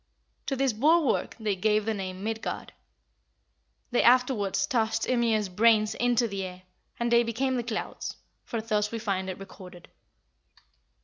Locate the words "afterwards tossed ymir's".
4.01-5.47